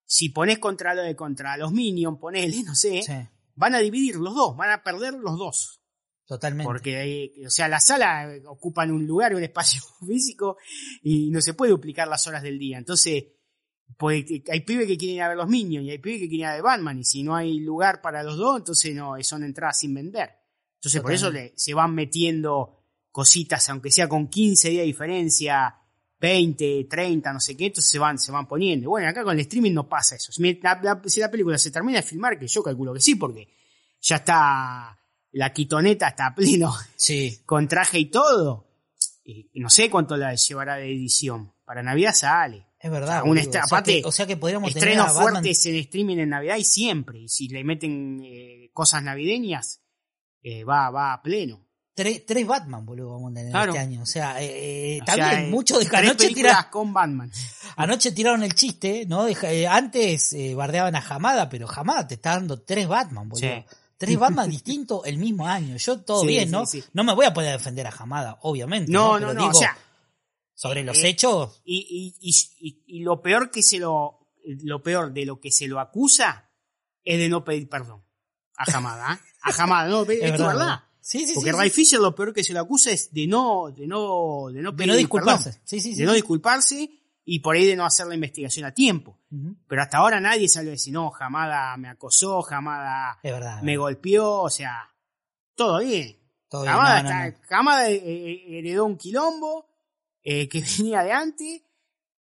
[0.04, 3.12] si ponés contra, lo de- contra los Minions, ponele, no sé, Sí,
[3.54, 5.80] van a dividir los dos, van a perder los dos.
[6.26, 6.64] totalmente.
[6.64, 10.58] Porque, eh, o sea, las salas eh, ocupan un lugar, un espacio físico
[11.02, 12.78] y no se puede duplicar las horas del día.
[12.78, 13.24] Entonces,
[13.96, 16.40] pues, hay pibes que quieren ir a ver los Minions y hay pibes que quieren
[16.40, 19.44] ir a ver Batman y si no hay lugar para los dos, entonces no, son
[19.44, 20.30] entradas sin vender.
[20.76, 21.52] Entonces, por eso Totalmente.
[21.52, 25.76] le, se van metiendo cositas, aunque sea con 15 días de diferencia,
[26.20, 28.90] 20, 30, no sé qué, entonces se van, se van poniendo.
[28.90, 30.32] Bueno, acá con el streaming no pasa eso.
[30.32, 33.14] Si, la, la- si la película se termina de filmar, que yo calculo que sí,
[33.16, 33.48] porque
[34.00, 34.98] ya está,
[35.32, 38.66] la quitoneta está a pleno Sí, con traje y todo.
[39.24, 41.52] Y no sé cuánto la llevará de edición.
[41.64, 42.66] Para Navidad sale.
[42.82, 43.22] Es verdad.
[43.24, 46.16] un o, sea aparte, que, o sea que podríamos tener Estrenos Batman- fuertes en streaming
[46.18, 47.18] en Navidad y siempre.
[47.20, 49.82] Y si le meten eh, cosas navideñas,
[50.42, 51.66] eh, va, va a pleno.
[51.92, 53.72] Tres, tres Batman, boludo, vamos a tener Claro.
[53.72, 54.02] este año.
[54.02, 57.30] O sea, eh, eh, O sea, también eh, mucho de anoche, películas tira- con Batman.
[57.76, 59.24] anoche tiraron el chiste, ¿no?
[59.24, 63.46] De- antes bardeaban a Hamada, pero Hamada te está dando tres Batman, boludo.
[63.46, 63.64] Sí.
[63.98, 65.76] Tres Batman distintos el mismo año.
[65.76, 66.64] Yo todo Sí, bien, ¿no?
[66.64, 66.82] sí.
[66.94, 68.90] No me voy a poder defender a Hamada, obviamente.
[68.90, 69.40] No, no, no.
[69.40, 69.76] digo, o sea,
[70.60, 72.28] sobre los eh, hechos, y, y,
[72.60, 74.18] y, y- lo peor que se lo,
[74.62, 76.50] lo peor de lo que se lo acusa
[77.02, 78.04] es de no pedir perdón.
[78.58, 79.26] A Hamada, ¿eh?
[79.42, 80.46] A Hamada, no, es, es verdad.
[80.48, 80.84] verdad.
[81.00, 81.56] Sí, sí, Porque sí.
[81.56, 81.70] Ray.
[81.70, 84.76] Fisher lo peor que se lo acusa es de no, de no, de no De
[84.76, 85.44] pedir no disculparse.
[85.50, 86.00] perdón, Sí, sí, sí.
[86.00, 86.90] de no disculparse
[87.24, 89.18] y por ahí de no hacer la investigación a tiempo.
[89.66, 93.62] Pero hasta ahora nadie salió a decir, no, Hamada me acosó, Hamada Es verdad.
[93.62, 94.90] me golpeó, o sea,
[95.54, 96.18] todo bien.
[96.50, 97.56] Todo bien, Hamada, no, no, está- no.
[97.60, 99.69] Hamada, eh, eh, heredó un quilombo
[100.22, 101.62] eh, que venía de antes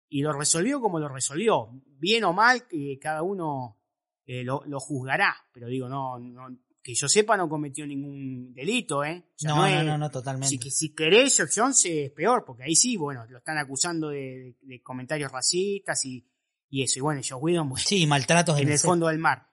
[0.09, 1.69] y lo resolvió como lo resolvió.
[1.99, 3.79] Bien o mal, que cada uno
[4.27, 5.35] eh, lo, lo juzgará.
[5.53, 6.49] Pero digo, no, no,
[6.83, 9.25] que yo sepa, no cometió ningún delito, ¿eh?
[9.29, 10.49] O sea, No, no, es- no, no, totalmente.
[10.59, 14.83] Si, si querés, Jones es peor, porque ahí sí, bueno, lo están acusando de, de
[14.83, 16.27] comentarios racistas y,
[16.69, 16.99] y eso.
[16.99, 19.49] Y bueno, Josh Whedon, bueno, Sí, maltratos en el fondo del mar.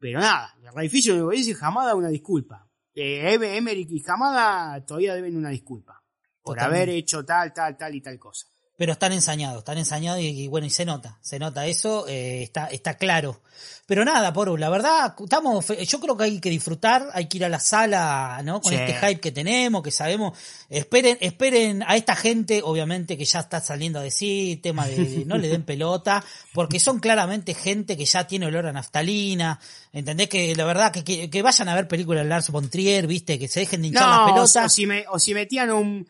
[0.00, 2.68] Pero nada, Ray Fisher lo que dice Hamada una disculpa.
[2.94, 6.01] Eh, Em- Emmerich y Hamada todavía deben una disculpa.
[6.42, 6.82] Por Totalmente.
[6.82, 8.46] haber hecho tal, tal, tal y tal cosa.
[8.74, 12.42] Pero están ensañados, están ensañados y, y bueno, y se nota, se nota eso, eh,
[12.42, 13.40] está, está claro.
[13.86, 17.44] Pero nada, Poru, la verdad, estamos, yo creo que hay que disfrutar, hay que ir
[17.44, 18.60] a la sala, ¿no?
[18.60, 18.78] Con Sí.
[18.78, 20.36] este hype que tenemos, que sabemos.
[20.70, 25.24] Esperen, esperen a esta gente, obviamente, que ya está saliendo a decir, tema de, de
[25.26, 26.24] no le den pelota,
[26.54, 29.60] porque son claramente gente que ya tiene olor a naftalina,
[29.92, 30.28] ¿entendés?
[30.28, 33.38] Que la verdad, que, que, que vayan a ver películas de Lars von Trier, ¿viste?
[33.38, 34.66] Que se dejen de hinchar las No, pelotas.
[34.66, 36.08] o si me, o si metían un...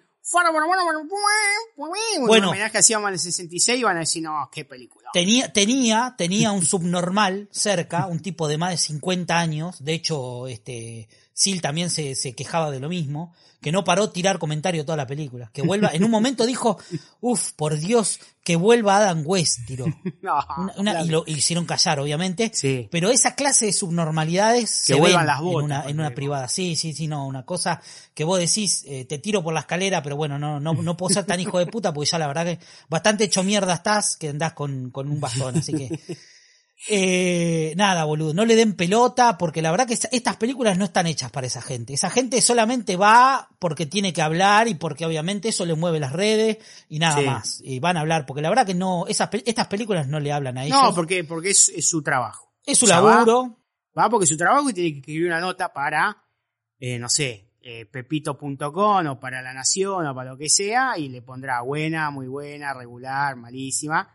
[2.26, 2.50] Bueno.
[2.50, 5.11] homenaje a Seaman el 66 iban a decir, no, qué película.
[5.12, 9.85] Tenía, tenía, tenía un subnormal cerca, un tipo de más de 50 años.
[9.85, 14.38] De hecho, este, Sil también se, se quejaba de lo mismo, que no paró tirar
[14.38, 15.51] comentario toda la película.
[15.53, 16.79] Que vuelva, en un momento dijo,
[17.21, 19.87] uff, por Dios, que vuelva Adam West, tiró.
[20.21, 21.07] No, Una- una- claro.
[21.07, 22.51] y lo hicieron callar, obviamente.
[22.53, 22.88] Sí.
[22.90, 26.49] Pero esa clase de subnormalidades se vuelvan ven las en botas, una, en una privada.
[26.49, 27.81] Sí, sí, sí, no, una cosa
[28.14, 31.14] que vos decís, eh, te tiro por la escalera, pero bueno, no, no, no puedo
[31.14, 34.31] ser tan hijo de puta porque ya la verdad que bastante hecho mierda estás que
[34.31, 36.01] andás con, con un bastón, así que.
[36.88, 40.85] Eh, nada, boludo, no le den pelota porque la verdad que esta- estas películas no
[40.85, 41.92] están hechas para esa gente.
[41.95, 46.12] Esa gente solamente va porque tiene que hablar y porque obviamente eso le mueve las
[46.12, 47.27] redes y nada Sí.
[47.27, 47.61] más.
[47.64, 50.59] Y van a hablar porque la verdad que no, esas, estas películas no le hablan
[50.59, 50.77] a ellos.
[50.83, 52.53] No, porque, porque es, es su trabajo.
[52.66, 53.59] es su o sea, va- laburo.
[53.97, 56.16] Va porque es su trabajo y tiene que escribir una nota para,
[56.81, 61.09] eh, no sé, eh, pepito.com o para La Nación o para lo que sea y
[61.09, 64.09] le pondrá buena, muy buena, regular, malísima,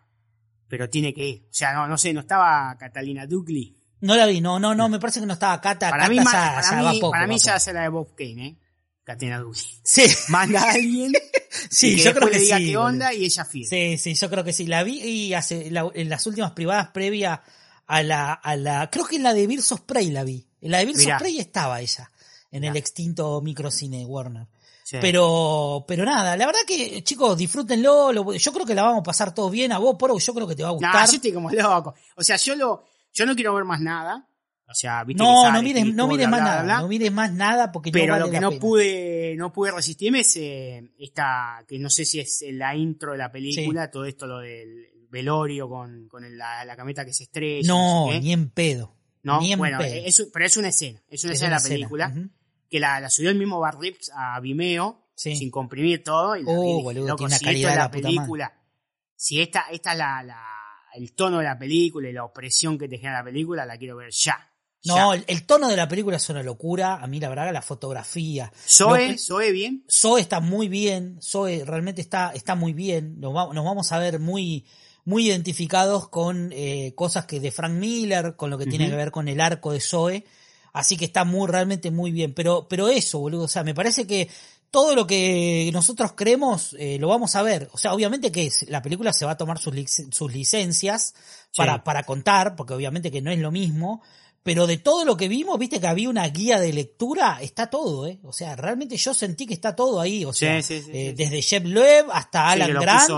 [0.68, 1.42] pero tiene que ir.
[1.44, 3.76] O sea, no, no sé, no estaba Catalina Duckley.
[4.02, 5.90] No la vi, no, no, no, me parece que no estaba Cata.
[5.90, 7.90] Para Cata mí, ya- ya para va mí, poco, para va mí ya será de
[7.90, 8.58] Bob Kane, ¿eh?
[9.04, 9.64] Catalina Duckley.
[9.84, 11.14] Sí, Manda a alguien
[11.70, 12.66] sí, y que yo creo que le diga sí.
[12.66, 12.90] qué boludo.
[12.90, 13.70] onda y ella firma.
[13.70, 14.68] Sí, sí, yo creo que sí.
[14.68, 17.42] La vi y hace la- en las últimas privadas previa
[17.88, 20.46] a la, a la, creo que en la de Birds of Prey la vi.
[20.62, 22.12] En la de of Prey estaba ella,
[22.52, 24.48] en el extinto microcine Warner.
[24.90, 24.98] Sí.
[25.02, 28.14] Pero, pero nada, la verdad que, chicos, disfrútenlo.
[28.14, 29.74] lo- yo creo que la vamos a pasar todos bien.
[29.74, 31.06] A vos, Poro, yo creo que te va a No, gustar.
[31.10, 31.94] yo estoy como loco.
[32.16, 34.30] O sea, yo lo, yo no quiero ver más nada.
[34.66, 36.64] O sea, viste que No, sale no mires, no mires bla, más bla, nada.
[36.64, 36.82] bla.
[36.84, 38.62] No mires más nada porque Pero no vale lo que no pena.
[38.62, 43.18] pude, no pude resistirme es eh, esta, que no sé si es la intro de
[43.18, 47.24] la película, todo esto lo del velorio con, con el- la, la camioneta que se
[47.24, 47.68] estrella.
[47.68, 48.94] No, sé ni en pedo.
[49.24, 49.42] ¿No?
[49.42, 50.06] ni en bueno, pedo.
[50.06, 52.14] es- pero es una escena, es una Es escena de la película.
[52.70, 55.36] Que la, la subió el mismo Bar Rips a Vimeo, Sí.
[55.36, 58.10] sin comprimir todo, y la Oh, boludo, loco, tiene una si calidad esto es la
[58.12, 58.54] película,
[59.16, 60.44] si esta, esta es la, la,
[60.94, 63.96] el tono de la película y la opresión que te genera la película, la quiero
[63.98, 64.38] ver ya.
[64.86, 66.96] No, el, el tono de la película es una locura.
[67.02, 68.54] A mí, la verdad, la fotografía.
[68.66, 69.84] Zoe, Zoe bien.
[69.90, 73.98] Zoe está muy bien, Zoe realmente está, está muy bien, nos, va- nos vamos a
[74.00, 74.66] ver muy,
[75.04, 79.10] muy identificados con eh, cosas que de Frank Miller, con lo que tiene que ver
[79.12, 80.26] con el arco de Zoe,
[80.78, 84.06] así que está muy, realmente muy bien, pero, pero eso, boludo, o sea, me parece
[84.08, 84.30] que
[84.70, 88.82] todo lo que nosotros creemos eh, lo vamos a ver, o sea, obviamente que la
[88.82, 91.14] película se va a tomar sus, lic- sus licencias
[91.56, 91.82] para, Sí.
[91.86, 94.02] para contar, porque obviamente que no es lo mismo,
[94.44, 98.08] pero de todo lo que vimos, viste que había una guía de lectura, está todo,
[98.08, 98.20] ¿eh?
[98.24, 101.14] O sea, realmente yo sentí que está todo ahí, o sea, sí, sí, eh, sí.
[101.24, 103.10] desde Jeb Loeb hasta Alan Grant,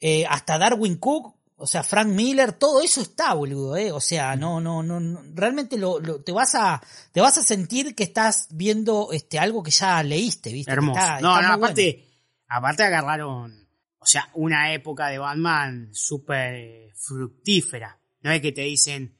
[0.00, 3.92] eh, hasta Darwin Cook, o sea, Frank Miller, todo eso está, boludo, ¿eh?
[3.92, 7.42] O sea, no, no, no, no, realmente lo, lo- te vas a, te vas a
[7.42, 10.72] sentir que estás viendo este algo que ya leíste, viste.
[10.72, 10.98] Hermoso.
[10.98, 12.08] Está- no, está no, aparte,
[12.48, 13.68] aparte agarraron
[13.98, 18.00] o sea, una época de Batman súper fructífera.
[18.22, 19.18] No es que te dicen,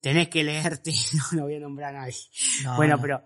[0.00, 2.14] tenés que leerte, no, no voy a nombrar a nadie.
[2.62, 3.02] No, bueno, no.
[3.02, 3.22] pero,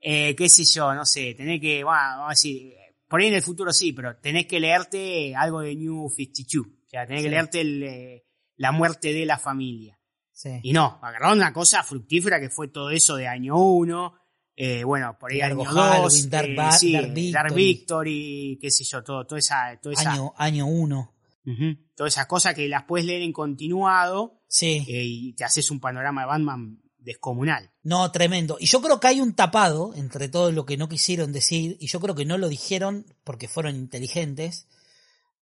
[0.00, 2.72] eh, qué sé yo, no sé, tenés que, bueno, vamos a decir,
[3.06, 6.66] por ahí en el futuro sí, pero tenés que leerte algo de New 52.
[6.88, 7.26] O sea, tenés Sí.
[7.26, 8.24] que leerte el, eh,
[8.56, 10.00] la muerte de la familia.
[10.32, 10.50] Sí.
[10.62, 14.14] Y no, agarraron una cosa fructífera que fue todo eso de año 1.
[14.56, 16.30] Eh, bueno, por ahí Largo año Halloween, 2.
[16.30, 18.58] Dark eh, sí, Dark Dark Victory.
[18.60, 21.14] Qué sé yo, todo, toda esa, toda esa, Año, año uno.
[21.46, 21.76] Ujú.
[21.94, 24.84] todas esas cosas que las puedes leer en continuado Sí.
[24.88, 27.70] eh, y te haces un panorama de Batman descomunal.
[27.82, 28.58] No, tremendo.
[28.60, 31.86] Y yo creo que hay un tapado entre todo lo que no quisieron decir, y
[31.86, 34.66] yo creo que no lo dijeron porque fueron inteligentes,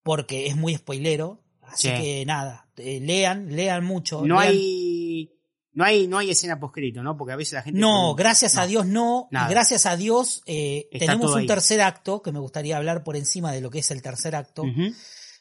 [0.07, 1.43] porque es muy spoilero.
[1.61, 1.93] Así Sí.
[2.01, 4.21] que nada, eh, lean, lean mucho.
[4.25, 5.33] No lean- hay,
[5.73, 7.17] no hay, no hay escena poscrito, ¿no?
[7.17, 7.77] Porque a veces la gente.
[7.79, 8.23] No, pregunta.
[8.23, 8.61] gracias No.
[8.61, 9.27] a Dios no.
[9.31, 9.49] nada.
[9.49, 11.45] Gracias a Dios eh, tenemos un ahí.
[11.45, 14.63] tercer acto, que me gustaría hablar por encima de lo que es el tercer acto.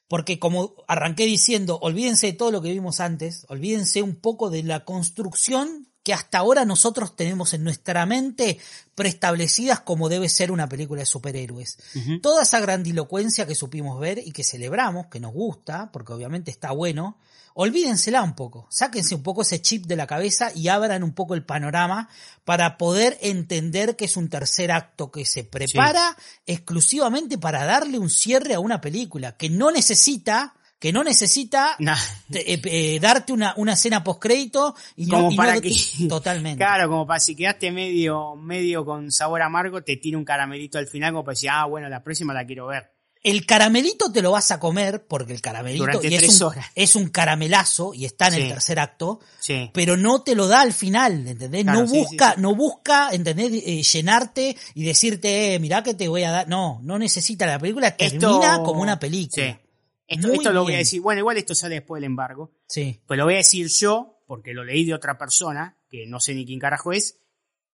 [0.09, 4.63] Porque como arranqué diciendo, olvídense de todo lo que vimos antes, olvídense un poco de
[4.63, 8.61] la construcción que hasta ahora nosotros tenemos en nuestra mente
[8.95, 11.79] preestablecidas como debe ser una película de superhéroes.
[12.23, 16.71] Toda esa grandilocuencia que supimos ver y que celebramos, que nos gusta, porque obviamente está
[16.71, 17.19] bueno,
[17.55, 21.35] olvídensela un poco, sáquense un poco ese chip de la cabeza y abran un poco
[21.35, 22.09] el panorama
[22.45, 26.17] para poder entender que es un tercer acto que se prepara
[26.47, 31.97] exclusivamente para darle un cierre a una película, que no necesita, que no necesita Nah.
[32.31, 35.75] te- eh, eh, darte una, una escena postcrédito y no, Como y para no- que-
[36.09, 36.59] totalmente.
[36.59, 40.87] Claro, como para si quedaste medio, medio con sabor amargo, te tira un caramelito al
[40.87, 42.93] final, como para decir, ah, bueno, la próxima la quiero ver.
[43.23, 46.67] El caramelito te lo vas a comer porque el caramelito Durante y es, un, horas.
[46.77, 49.69] es un caramelazo y está en el tercer acto, Sí.
[49.75, 51.65] pero no te lo da al final, ¿entendés?
[51.65, 53.51] Claro, no sí, busca, no busca, ¿entendés?
[53.67, 56.49] Eh, llenarte y decirte, eh, mirá que te voy a dar.
[56.49, 57.47] No, no necesita.
[57.47, 59.59] La película termina Esto- como una película.
[60.07, 63.01] Esto, esto lo voy a decir, bueno, igual esto sale después del embargo, Sí.
[63.07, 66.35] pues lo voy a decir yo, porque lo leí de otra persona, que no sé
[66.35, 67.19] ni quién carajo es,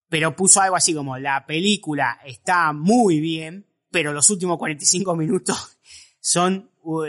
[0.08, 5.78] pero puso algo así como, la película está muy bien, pero los últimos 45 minutos
[6.20, 7.04] son, uh,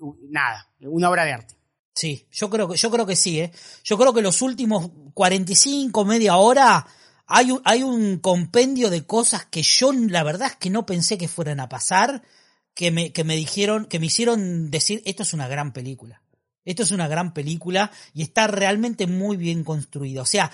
[0.00, 1.54] uh, nada, una obra de arte.
[1.94, 3.52] Sí, yo creo que, yo creo que sí, ¿eh?
[3.84, 6.86] Yo creo que los últimos 45, media hora,
[7.26, 11.16] hay un, hay un compendio de cosas que yo, la verdad es que no pensé
[11.18, 12.22] que fueran a pasar,
[12.74, 16.22] que me, que me dijeron, que me hicieron decir, esto es una gran película.
[16.64, 20.22] Esto es una gran película y está realmente muy bien construida.
[20.22, 20.50] O sea,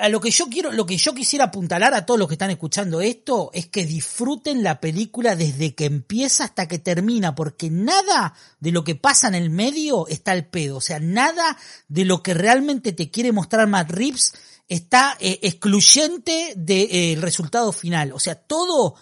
[0.00, 2.50] a lo que yo quiero, lo que yo quisiera apuntalar a todos los que están
[2.50, 8.34] escuchando esto es que disfruten la película desde que empieza hasta que termina, porque nada
[8.60, 10.78] de lo que pasa en el medio está al pedo.
[10.78, 11.56] O sea, nada
[11.88, 14.32] de lo que realmente te quiere mostrar Matt Reeves
[14.68, 18.12] está eh, excluyente del resultado final.
[18.12, 18.94] O sea, todo,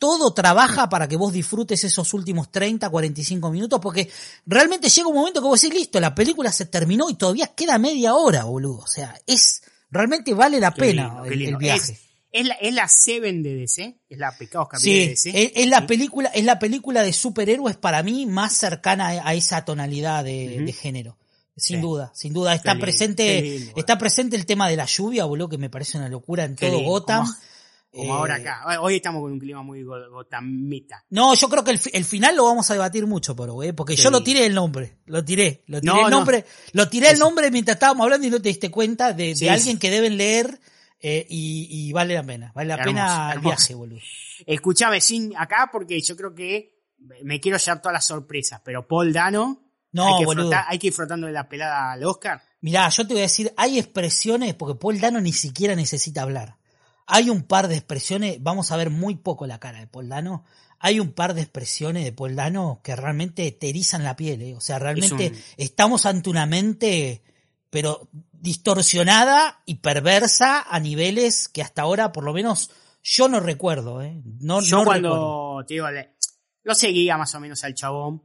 [0.00, 4.10] todo trabaja para que vos disfrutes esos últimos 30, 45 minutos, porque
[4.46, 7.78] realmente llega un momento que vos decís, listo, la película se terminó y todavía queda
[7.78, 8.78] media hora, boludo.
[8.78, 11.92] O sea, es, realmente vale la Qué pena lindo, el, viaje.
[11.92, 12.00] Es,
[12.32, 15.44] es la, es la Seven de DC, es la Pecados Capitales Sí, de DC.
[15.44, 15.86] es, es la Sí.
[15.86, 20.74] película, es la película de superhéroes para mí más cercana a, a esa tonalidad de,
[20.80, 21.18] género.
[21.56, 21.82] Sin Sí.
[21.82, 22.54] duda, sin duda.
[22.54, 25.98] Está lindo, presente, lindo, está presente el tema de la lluvia, boludo, que me parece
[25.98, 27.26] una locura en todo Gotham.
[27.92, 28.80] Como Eh, ahora acá.
[28.80, 31.04] Hoy- estamos con un clima muy go- gotamita.
[31.10, 33.96] No, yo creo que el, el final lo vamos a debatir mucho, pero eh, porque
[33.96, 36.16] yo lo tiré el nombre, lo tiré, lo tiré No, el no.
[36.18, 39.50] nombre, lo tiré el nombre mientras estábamos hablando y no te diste cuenta de, de
[39.50, 40.60] alguien que deben leer
[41.00, 43.48] eh, y, y vale la pena, vale la Hermoso, pena el hermoso.
[43.56, 44.00] viaje, boludo.
[44.46, 46.78] Escúchame, sin acá, porque yo creo que
[47.22, 49.66] me quiero llevar todas las sorpresas, pero Paul Dano.
[49.92, 50.50] No, hay que, boludo.
[50.50, 52.40] frotar- hay que ir frotándole la pelada al Oscar.
[52.60, 56.58] Mirá, yo te voy a decir, hay expresiones, porque Paul Dano ni siquiera necesita hablar.
[57.12, 60.44] Hay un par de expresiones, vamos a ver muy poco la cara de Paul Dano.
[60.78, 64.54] Hay un par de expresiones de Paul Dano que realmente te erizan la piel, ¿eh?
[64.54, 67.22] O sea, realmente un- estamos ante una mente,
[67.68, 72.70] pero distorsionada y perversa a niveles que hasta ahora, por lo menos,
[73.02, 74.20] yo no recuerdo, ¿eh?
[74.40, 75.66] No, Yo no cuando, recuerdo.
[75.66, 75.86] te digo,
[76.62, 78.22] lo seguía más o menos al chabón.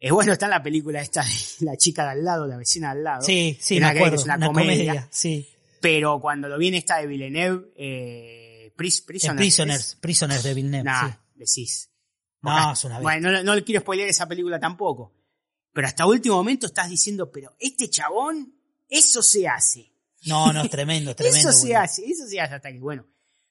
[0.00, 2.88] Es bueno, está en la película esta de la chica de al lado, la vecina
[2.94, 3.22] de al lado.
[3.22, 4.16] Sí, sí, me que acuerdo.
[4.16, 4.76] es una una comedia.
[4.92, 5.48] comedia, sí.
[5.80, 9.36] Pero cuando lo vi en esta de Villeneuve, eh, Pris- Prisoners.
[9.38, 11.14] Prisoners, Prisoners de Villeneuve, Nah, sí.
[11.34, 11.90] decís.
[12.42, 13.00] No, es una.
[13.00, 15.14] Bueno, no, no le quiero spoilear esa película tampoco.
[15.72, 18.54] Pero hasta último momento estás diciendo, pero este chabón,
[18.88, 19.92] eso se hace.
[20.26, 21.48] No, no, es tremendo, es tremendo.
[21.50, 23.06] eso se hace, eso se hace hasta que, bueno,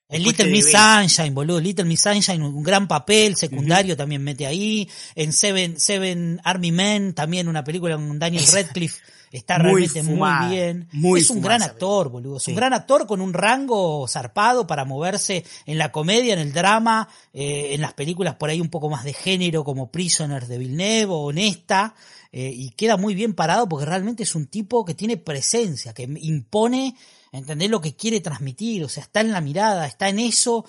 [0.09, 0.71] En Después Little Miss.
[0.71, 1.59] Sunshine, boludo.
[1.59, 4.89] Little Miss Sunshine, un gran papel secundario también mete ahí.
[5.15, 9.01] En Seven, Seven Army Men, también una película con Daniel Radcliffe.
[9.31, 10.87] Está Muy realmente fumada, muy bien.
[10.93, 12.37] muy es un fumada gran actor, boludo.
[12.37, 12.51] Es Sí.
[12.51, 17.09] un gran actor con un rango zarpado para moverse en la comedia, en el drama,
[17.33, 21.11] eh, en las películas por ahí un poco más de género como Prisoners de Villeneuve
[21.13, 21.93] o Honesta.
[22.33, 26.03] eh, y queda muy bien parado porque realmente es un tipo que tiene presencia, que
[26.03, 26.93] impone
[27.31, 30.65] entender lo que quiere transmitir, o sea, está en la mirada, está en eso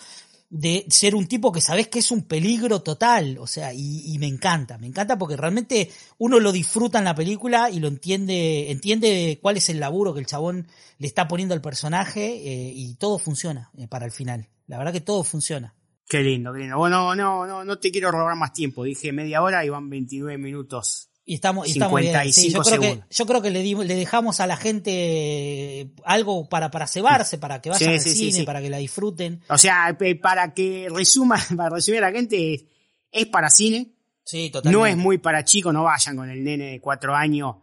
[0.50, 4.26] de ser un tipo que sabes que es un peligro total, o sea, y, me
[4.26, 9.38] encanta, me encanta porque realmente uno lo disfruta en la película y lo entiende, entiende
[9.42, 10.66] cuál es el laburo que el chabón
[10.98, 14.48] le está poniendo al personaje eh, y todo funciona eh, para el final.
[14.66, 15.74] La verdad que todo funciona.
[16.08, 16.78] Qué lindo, qué lindo.
[16.78, 18.84] Bueno, no, no, no te quiero robar más tiempo.
[18.84, 21.10] Dije media hora y van 29 minutos.
[21.30, 22.14] Y estamos, y estamos bien.
[22.32, 25.90] Sí, 55 yo creo que, yo creo que le, di- le dejamos a la gente
[26.04, 29.42] algo para, para cebarse, para que vayan Sí, al sí, cine, para que la disfruten.
[29.48, 32.66] O sea, pe- para que resuma, para resumir a la gente,
[33.12, 33.94] es, para cine.
[34.24, 37.56] Sí, No es muy para chicos, no vayan con el nene de cuatro años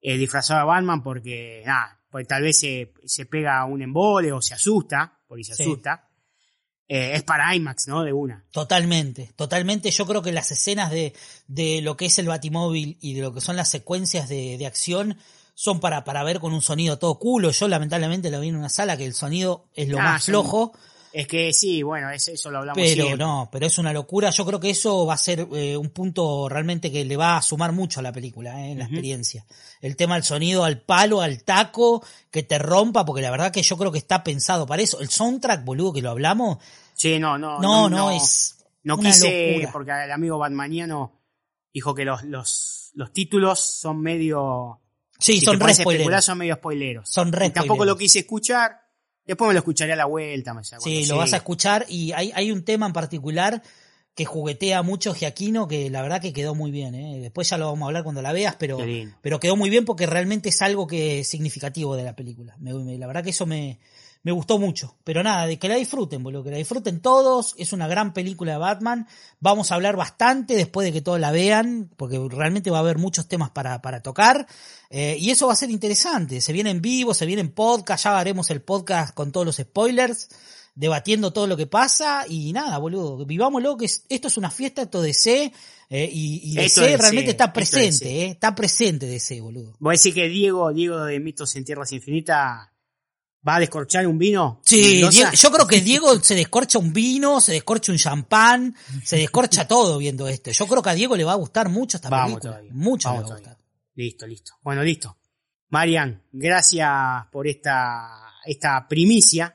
[0.00, 4.40] eh, disfrazado de Batman porque, nada, pues tal vez se, se pega un embole o
[4.40, 6.07] se asusta, porque se asusta.
[6.88, 8.02] Eh, es para IMAX, ¿no?
[8.02, 8.44] De una.
[8.50, 9.90] Totalmente, totalmente.
[9.90, 11.12] Yo creo que las escenas de,
[11.46, 14.66] de lo que es el Batimóvil y de lo que son las secuencias de, de
[14.66, 15.18] acción
[15.54, 17.50] son para, para ver con un sonido todo culo.
[17.50, 20.72] Yo lamentablemente lo vi en una sala que el sonido es lo Ah, más flojo,
[21.12, 23.24] Es que sí, bueno, es- eso lo hablamos pero siempre.
[23.24, 24.30] no, pero es una locura.
[24.30, 27.42] Yo creo que eso va a ser eh, un punto realmente que le va a
[27.42, 29.46] sumar mucho a la película, eh, en la experiencia.
[29.80, 33.62] El tema del sonido al palo, al taco, que te rompa, porque la verdad que
[33.62, 35.00] yo creo que está pensado para eso.
[35.00, 36.58] El soundtrack, boludo, que lo hablamos,
[36.94, 37.58] Sí, no, no.
[37.60, 39.72] no, no, es No una quise, locura.
[39.72, 41.12] porque el amigo batmaniano
[41.72, 44.80] dijo que los, los, los títulos son medio...
[45.18, 47.08] Sí, si son re son medio spoileros.
[47.08, 48.87] Son re tampoco lo quise escuchar.
[49.28, 50.52] Después me lo escucharé a la vuelta.
[50.54, 53.62] decía, Sí, lo vas a escuchar y hay, hay un tema en particular
[54.14, 56.96] que juguetea mucho Giaquino que la verdad que quedó muy bien.
[56.96, 57.20] ¿eh?
[57.20, 58.78] Después ya lo vamos a hablar cuando la veas, pero,
[59.22, 62.56] pero quedó muy bien porque realmente es algo que es significativo de la película.
[62.58, 63.78] Me- me- la verdad que eso me,
[64.28, 64.96] me gustó mucho.
[65.04, 67.54] Pero nada, de que la disfruten, boludo, que la disfruten todos.
[67.56, 69.06] Es una gran película de Batman.
[69.40, 72.98] Vamos a hablar bastante después de que todos la vean, porque realmente va a haber
[72.98, 74.46] muchos temas para, para tocar.
[74.90, 76.40] Eh, y eso va a ser interesante.
[76.40, 79.56] Se viene en vivo, se viene en podcast, ya haremos el podcast con todos los
[79.56, 80.28] spoilers,
[80.74, 82.24] debatiendo todo lo que pasa.
[82.28, 85.52] Y nada, boludo, vivámoslo, que es- esto es una fiesta, esto DC.
[85.90, 89.74] eh, y, y Esto DC es realmente está es presente, eh, está presente DC, boludo.
[89.78, 92.68] Voy a decir que Diego, Diego de Mitos en Tierras Infinitas,
[93.46, 94.60] va a descorchar un vino.
[94.64, 95.00] Sí,
[95.34, 98.74] yo creo que Diego se descorcha un vino, se descorcha un champán,
[99.04, 100.50] se descorcha todo viendo esto.
[100.50, 102.52] Yo creo que a Diego le va a gustar mucho esta Vamos película.
[102.52, 103.58] todavía, Mucho vamos le va a gustar.
[103.94, 104.52] Listo, listo.
[104.62, 105.16] Bueno, listo.
[105.70, 106.90] Marian, gracias
[107.30, 109.54] por esta, esta primicia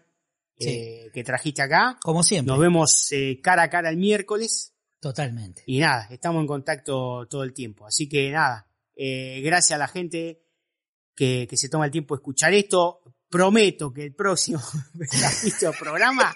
[0.60, 0.70] Sí.
[0.70, 1.98] eh, que trajiste acá.
[2.02, 2.52] Como siempre.
[2.52, 4.74] Nos vemos eh, cara a cara el miércoles.
[5.00, 5.64] Totalmente.
[5.66, 7.86] Y nada, estamos en contacto todo el tiempo.
[7.88, 10.44] Así que nada, eh, gracias a la gente
[11.16, 13.02] que, que se toma el tiempo de escuchar esto.
[13.34, 14.62] Prometo que el próximo
[15.10, 16.34] capítulo programa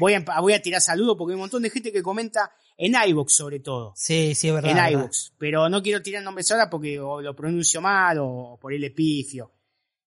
[0.00, 2.94] voy a, voy a tirar saludos porque hay un montón de gente que comenta en
[3.08, 3.92] iVoox sobre todo.
[3.96, 4.86] Sí, sí, es verdad.
[4.88, 5.34] en iVoox.
[5.38, 9.52] Pero no quiero tirar nombres ahora porque o lo pronuncio mal o por el epifio.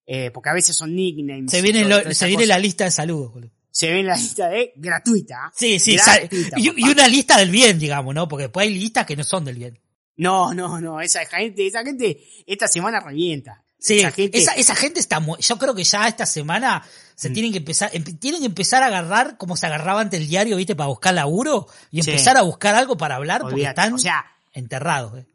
[0.05, 1.49] Eh, porque a veces son nicknames.
[1.51, 3.51] Se viene, lo- se viene la lista de saludos, boludo.
[3.71, 5.51] Se ve en la lista de gratuita.
[5.55, 8.27] Sí, sí, Gratuita, y una lista del bien, digamos, ¿no?
[8.27, 9.79] Porque después hay listas que no son del bien.
[10.17, 13.64] No, no, no, esa gente, esa gente esta semana revienta.
[13.87, 16.83] Sí, esa gente, esa, esa gente está mu- yo creo que ya esta semana
[17.15, 17.33] se Mm.
[17.33, 20.57] tienen que empezar, em- tienen que empezar a agarrar como se agarraba ante el diario,
[20.57, 22.09] viste, para buscar laburo y Sí.
[22.09, 25.19] empezar a buscar algo para hablar porque están O sea, enterrados.
[25.19, 25.25] eh.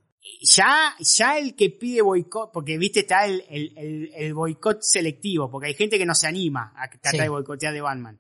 [0.43, 5.51] ya, ya el que pide boicot, porque viste, está el, el, el, el boicot selectivo,
[5.51, 7.19] porque hay gente que no se anima a tratar Sí.
[7.19, 8.19] de boicotear de Batman.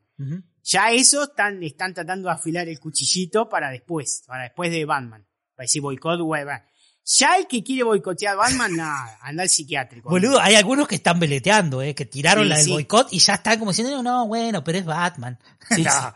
[0.63, 5.27] Ya eso están, están tratando de afilar el cuchillito para después, para después de Batman.
[5.57, 6.65] Para decir boicot, va.
[7.05, 10.11] Ya el que quiere boicotear a Batman, nada, anda al psiquiátrico.
[10.11, 12.71] Boludo, hay algunos que están beleteando, eh, que tiraron Sí, la del sí.
[12.73, 15.39] boicot y ya están como diciendo, no, no, bueno, pero es Batman.
[15.75, 16.15] Sí, No.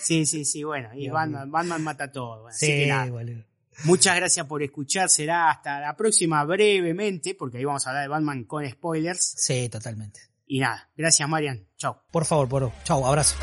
[0.00, 2.48] Sí, sí, sí, bueno, y Batman, Batman mata todo.
[2.48, 3.10] Así Sí, que nada.
[3.10, 3.44] boludo.
[3.84, 5.08] Muchas gracias por escuchar.
[5.08, 9.34] Será hasta la próxima brevemente, porque ahí vamos a hablar de Batman con spoilers.
[9.38, 10.20] Sí, totalmente.
[10.46, 11.66] Y nada, gracias Marian.
[11.76, 12.02] Chao.
[12.10, 12.72] Por favor, poro.
[12.84, 13.36] Chau, abrazo.